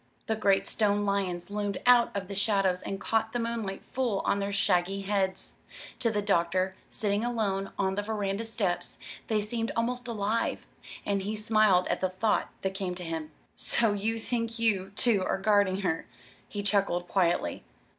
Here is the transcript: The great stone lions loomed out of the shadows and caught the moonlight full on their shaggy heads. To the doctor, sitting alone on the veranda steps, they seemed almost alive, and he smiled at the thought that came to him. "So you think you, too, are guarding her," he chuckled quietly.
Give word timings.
The 0.25 0.35
great 0.35 0.65
stone 0.65 1.05
lions 1.05 1.51
loomed 1.51 1.77
out 1.85 2.09
of 2.17 2.27
the 2.27 2.33
shadows 2.33 2.81
and 2.81 2.99
caught 2.99 3.33
the 3.33 3.39
moonlight 3.39 3.83
full 3.91 4.21
on 4.21 4.39
their 4.39 4.51
shaggy 4.51 5.01
heads. 5.01 5.53
To 5.99 6.09
the 6.09 6.23
doctor, 6.23 6.75
sitting 6.89 7.23
alone 7.23 7.71
on 7.77 7.93
the 7.93 8.01
veranda 8.01 8.43
steps, 8.43 8.97
they 9.27 9.39
seemed 9.41 9.71
almost 9.75 10.07
alive, 10.07 10.65
and 11.05 11.21
he 11.21 11.35
smiled 11.35 11.85
at 11.87 12.01
the 12.01 12.09
thought 12.09 12.49
that 12.63 12.73
came 12.73 12.95
to 12.95 13.03
him. 13.03 13.29
"So 13.55 13.93
you 13.93 14.17
think 14.17 14.57
you, 14.57 14.89
too, 14.95 15.23
are 15.23 15.37
guarding 15.37 15.81
her," 15.81 16.07
he 16.49 16.63
chuckled 16.63 17.07
quietly. 17.07 17.63